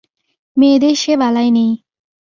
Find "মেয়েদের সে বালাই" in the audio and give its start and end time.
0.57-1.49